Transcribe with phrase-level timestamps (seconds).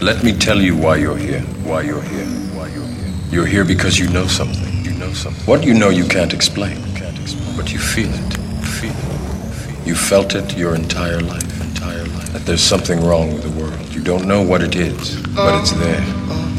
[0.00, 1.40] Let me tell you why you're here.
[1.66, 2.24] Why you're here.
[2.54, 3.12] Why you're here.
[3.32, 4.84] You're here because you know something.
[4.84, 5.44] You know something.
[5.44, 6.76] What you know you can't explain.
[6.94, 7.56] Can't explain.
[7.56, 8.36] But you feel it.
[8.64, 9.84] Feel it.
[9.84, 11.60] You felt it your entire life.
[11.60, 12.32] Entire life.
[12.32, 13.92] That there's something wrong with the world.
[13.92, 16.00] You don't know what it is, but it's there.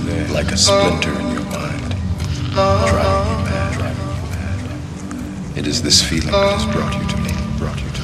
[0.03, 0.27] There.
[0.33, 1.95] Like a splinter in your mind.
[2.51, 3.73] Driving you mad.
[3.73, 5.57] Driving you mad.
[5.57, 7.31] It is this feeling that has brought you to me.
[7.57, 8.01] Brought you to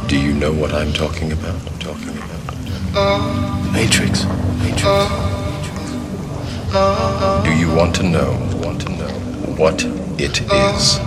[0.00, 0.08] me.
[0.08, 1.60] Do you know what I'm talking about?
[1.70, 2.37] I'm talking about.
[2.98, 4.26] The Matrix.
[4.58, 4.90] Matrix.
[7.46, 8.34] Do you want to know?
[8.58, 9.06] Want to know
[9.54, 9.84] what
[10.18, 10.98] it is?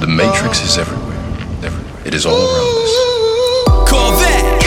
[0.00, 1.14] The Matrix is everywhere.
[1.62, 2.02] Everywhere.
[2.04, 2.90] It is all around us.
[3.86, 4.58] Corvette.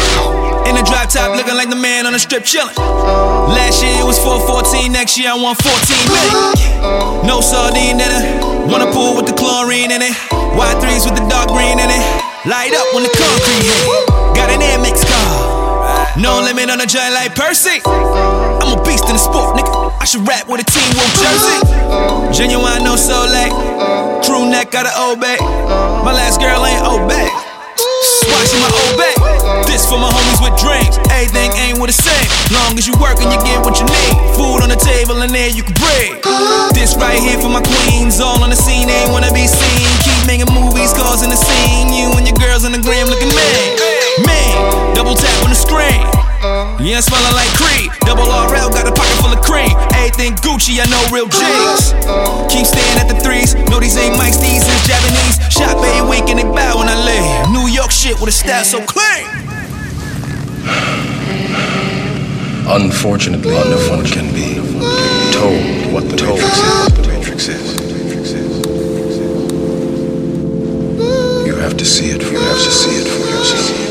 [0.70, 2.78] In the drop top, looking like the man on the strip chillin'.
[2.78, 5.76] Last year it was 414, next year I want 14
[6.08, 7.28] million.
[7.28, 8.72] No sardine in it.
[8.72, 10.16] wanna pool with the chlorine in it.
[10.56, 12.24] Y3s with the dark green in it.
[12.46, 13.93] Light up when the concrete hit.
[16.54, 17.82] Limit on a giant like Percy.
[17.82, 19.74] I'm a beast in the sport, nigga.
[19.98, 21.58] I should rap with a Teen Wolf jersey.
[22.30, 23.50] Genuine, no Soleil.
[24.22, 25.18] Crew neck, got an old.
[25.18, 27.34] My last girl ain't old back.
[28.30, 28.70] Watching my
[29.02, 29.18] back.
[29.66, 30.94] This for my homies with dreams.
[31.10, 32.30] Everything ain't what it seems.
[32.54, 34.14] Long as you work and you get what you need.
[34.38, 36.22] Food on the table and there you can breathe.
[36.78, 38.22] This right here for my queens.
[38.22, 39.90] All on the scene, ain't wanna be seen.
[40.06, 41.63] Keep making movies, causing the scene.
[46.94, 47.90] Yeah, smelling like Creed.
[48.06, 49.74] Double RL, got a pocket full of cream.
[49.98, 51.26] Everything Gucci, I know real.
[52.54, 53.58] Keep staying at the threes.
[53.82, 55.42] These ain't Mike's, these is Japanese.
[55.50, 57.50] Shop and bow when I.
[57.52, 59.26] New York shit with a style so clean.
[62.70, 64.62] Unfortunately, no one can be
[65.34, 66.16] told what the
[67.08, 67.76] Matrix is.
[67.76, 68.68] The Matrix is.
[71.48, 72.22] You have to see it.
[72.22, 73.83] You have to see it for